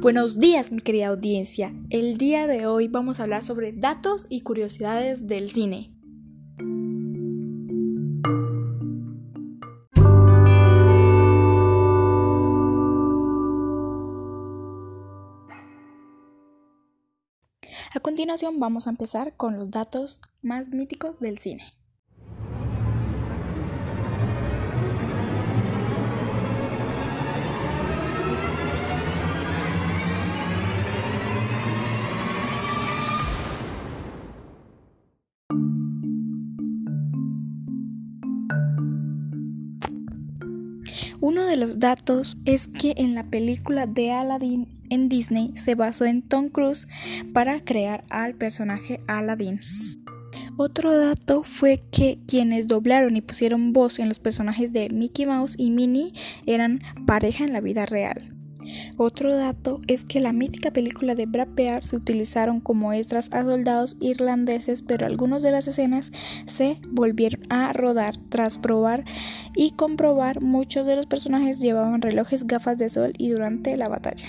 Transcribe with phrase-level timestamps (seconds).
[0.00, 1.74] Buenos días, mi querida audiencia.
[1.90, 5.92] El día de hoy vamos a hablar sobre datos y curiosidades del cine.
[17.94, 21.79] A continuación vamos a empezar con los datos más míticos del cine.
[41.22, 46.06] Uno de los datos es que en la película de Aladdin en Disney se basó
[46.06, 46.88] en Tom Cruise
[47.34, 49.60] para crear al personaje Aladdin.
[50.56, 55.56] Otro dato fue que quienes doblaron y pusieron voz en los personajes de Mickey Mouse
[55.58, 56.14] y Minnie
[56.46, 58.39] eran pareja en la vida real.
[59.02, 61.48] Otro dato es que la mítica película de Brad
[61.80, 66.12] se utilizaron como extras a soldados irlandeses, pero algunas de las escenas
[66.44, 69.06] se volvieron a rodar tras probar
[69.56, 74.28] y comprobar muchos de los personajes llevaban relojes, gafas de sol y durante la batalla.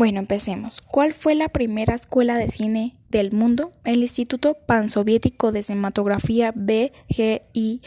[0.00, 0.80] Bueno, empecemos.
[0.80, 3.74] ¿Cuál fue la primera escuela de cine del mundo?
[3.84, 7.82] El Instituto Pansoviético de Cinematografía BGIQ,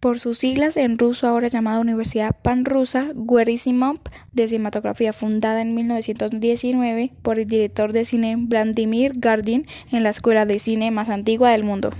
[0.00, 4.00] por sus siglas en ruso, ahora llamada Universidad Panrusa Guerisimov
[4.32, 10.44] de Cinematografía, fundada en 1919 por el director de cine Vladimir Gardin en la escuela
[10.44, 11.90] de cine más antigua del mundo.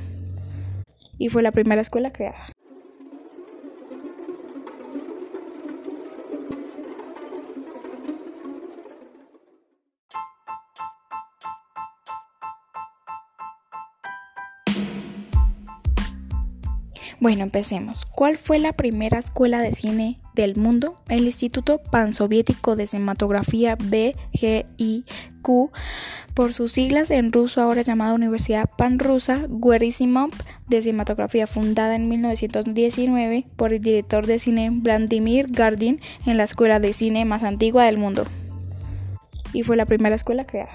[1.16, 2.44] Y fue la primera escuela creada.
[17.20, 18.06] Bueno, empecemos.
[18.06, 21.02] ¿Cuál fue la primera escuela de cine del mundo?
[21.10, 25.04] El Instituto Pansoviético de Cinematografía BGIQ,
[26.32, 30.30] por sus siglas en ruso, ahora llamada Universidad Panrusa Guerisimov
[30.66, 36.80] de Cinematografía, fundada en 1919 por el director de cine Vladimir Gardin en la escuela
[36.80, 38.24] de cine más antigua del mundo.
[39.52, 40.72] Y fue la primera escuela creada.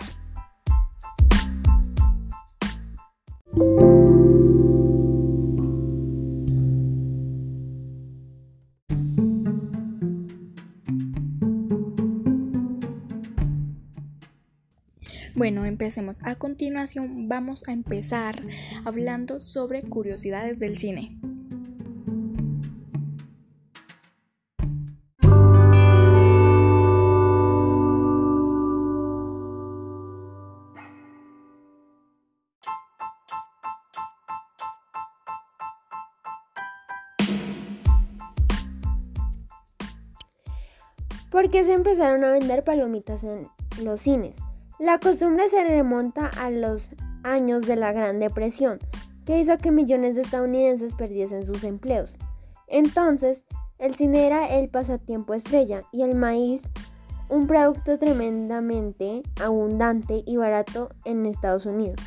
[15.37, 16.23] Bueno, empecemos.
[16.23, 18.41] A continuación vamos a empezar
[18.85, 21.19] hablando sobre curiosidades del cine.
[41.29, 43.49] ¿Por qué se empezaron a vender palomitas en
[43.83, 44.44] los cines?
[44.79, 46.91] La costumbre se remonta a los
[47.23, 48.79] años de la Gran Depresión,
[49.25, 52.17] que hizo que millones de estadounidenses perdiesen sus empleos.
[52.67, 53.45] Entonces,
[53.79, 56.69] el cine era el pasatiempo estrella y el maíz
[57.29, 61.99] un producto tremendamente abundante y barato en Estados Unidos.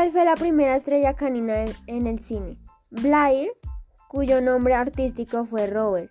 [0.00, 2.56] ¿Cuál fue la primera estrella canina en el cine?
[2.90, 3.50] Blair,
[4.08, 6.10] cuyo nombre artístico fue Robert,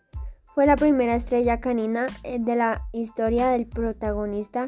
[0.53, 4.67] fue la primera estrella canina eh, de la historia del protagonista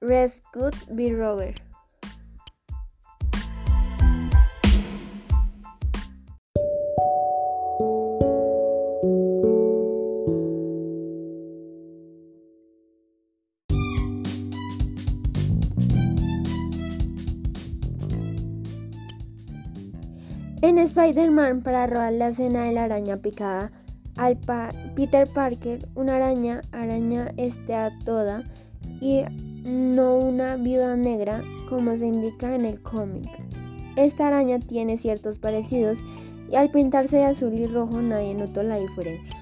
[0.00, 1.12] Rescue B.
[1.12, 1.71] Robert.
[20.62, 23.72] En Spider-Man, para robar la escena de la araña picada
[24.16, 24.38] al
[24.94, 28.44] Peter Parker, una araña, araña está toda
[29.00, 29.22] y
[29.64, 33.28] no una viuda negra como se indica en el cómic.
[33.96, 35.98] Esta araña tiene ciertos parecidos
[36.48, 39.36] y al pintarse de azul y rojo nadie notó la diferencia.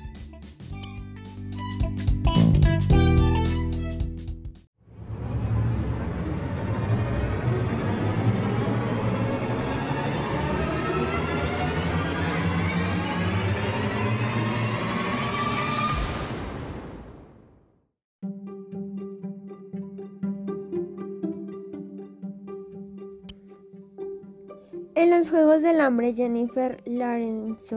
[24.96, 27.76] En los Juegos del Hambre, Jennifer Lawrence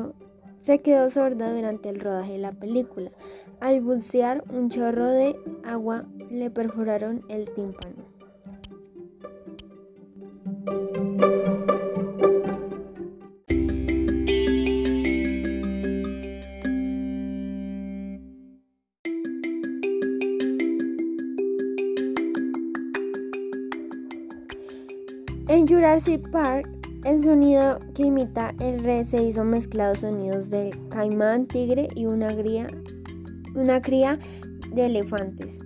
[0.58, 3.12] se quedó sorda durante el rodaje de la película.
[3.62, 8.04] Al bucear un chorro de agua le perforaron el tímpano.
[25.48, 31.48] En Jurassic Park, el sonido que imita el re se hizo mezclado sonidos del caimán,
[31.48, 32.30] tigre y una,
[33.56, 34.18] una cría
[34.72, 35.60] de elefantes.